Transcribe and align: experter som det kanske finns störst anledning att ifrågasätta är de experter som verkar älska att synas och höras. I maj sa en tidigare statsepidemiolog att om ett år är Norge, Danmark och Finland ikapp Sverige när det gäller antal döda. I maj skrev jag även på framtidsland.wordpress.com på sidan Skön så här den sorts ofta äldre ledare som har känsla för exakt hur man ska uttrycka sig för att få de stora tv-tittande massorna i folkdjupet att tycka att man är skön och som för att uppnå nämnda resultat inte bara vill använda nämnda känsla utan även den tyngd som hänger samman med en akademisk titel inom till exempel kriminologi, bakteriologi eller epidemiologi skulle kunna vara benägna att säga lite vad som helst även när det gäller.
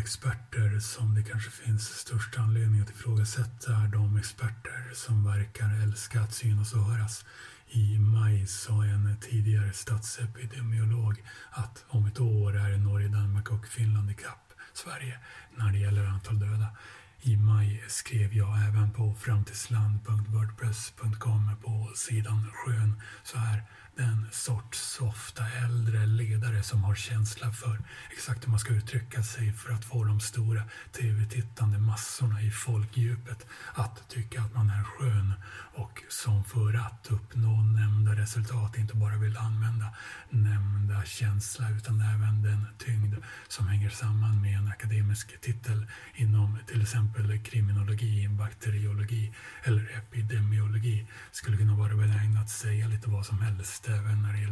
experter 0.00 0.80
som 0.80 1.14
det 1.14 1.22
kanske 1.22 1.50
finns 1.50 1.88
störst 1.88 2.38
anledning 2.38 2.80
att 2.80 2.90
ifrågasätta 2.90 3.72
är 3.72 3.88
de 3.88 4.16
experter 4.16 4.90
som 4.94 5.24
verkar 5.24 5.82
älska 5.82 6.20
att 6.20 6.34
synas 6.34 6.72
och 6.72 6.84
höras. 6.84 7.24
I 7.68 7.98
maj 7.98 8.46
sa 8.46 8.84
en 8.84 9.16
tidigare 9.20 9.72
statsepidemiolog 9.72 11.24
att 11.50 11.84
om 11.88 12.06
ett 12.06 12.20
år 12.20 12.56
är 12.56 12.78
Norge, 12.78 13.08
Danmark 13.08 13.50
och 13.50 13.66
Finland 13.66 14.10
ikapp 14.10 14.52
Sverige 14.72 15.18
när 15.56 15.72
det 15.72 15.78
gäller 15.78 16.06
antal 16.06 16.38
döda. 16.38 16.66
I 17.22 17.36
maj 17.36 17.84
skrev 17.88 18.34
jag 18.34 18.66
även 18.68 18.92
på 18.92 19.14
framtidsland.wordpress.com 19.14 21.50
på 21.62 21.90
sidan 21.94 22.50
Skön 22.52 23.02
så 23.22 23.38
här 23.38 23.62
den 23.96 24.26
sorts 24.32 25.00
ofta 25.00 25.44
äldre 25.64 25.99
ledare 26.60 26.62
som 26.62 26.84
har 26.84 26.94
känsla 26.94 27.52
för 27.52 27.78
exakt 28.12 28.44
hur 28.44 28.50
man 28.50 28.58
ska 28.60 28.72
uttrycka 28.72 29.22
sig 29.22 29.52
för 29.52 29.72
att 29.72 29.84
få 29.84 30.04
de 30.04 30.20
stora 30.20 30.62
tv-tittande 30.92 31.78
massorna 31.78 32.42
i 32.42 32.50
folkdjupet 32.50 33.46
att 33.74 34.08
tycka 34.08 34.40
att 34.40 34.54
man 34.54 34.70
är 34.70 34.84
skön 34.84 35.34
och 35.76 36.02
som 36.08 36.44
för 36.44 36.74
att 36.74 37.10
uppnå 37.10 37.62
nämnda 37.62 38.14
resultat 38.14 38.78
inte 38.78 38.96
bara 38.96 39.16
vill 39.16 39.36
använda 39.36 39.94
nämnda 40.30 41.04
känsla 41.04 41.70
utan 41.70 42.00
även 42.00 42.42
den 42.42 42.66
tyngd 42.78 43.14
som 43.48 43.68
hänger 43.68 43.90
samman 43.90 44.42
med 44.42 44.58
en 44.58 44.68
akademisk 44.68 45.40
titel 45.40 45.86
inom 46.14 46.58
till 46.66 46.82
exempel 46.82 47.38
kriminologi, 47.38 48.28
bakteriologi 48.28 49.32
eller 49.64 49.82
epidemiologi 49.98 51.06
skulle 51.32 51.56
kunna 51.56 51.74
vara 51.74 51.94
benägna 51.94 52.40
att 52.40 52.50
säga 52.50 52.88
lite 52.88 53.10
vad 53.10 53.26
som 53.26 53.38
helst 53.38 53.88
även 53.88 54.22
när 54.22 54.32
det 54.32 54.38
gäller. 54.40 54.50